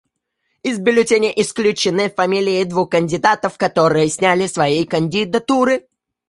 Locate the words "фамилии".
2.09-2.63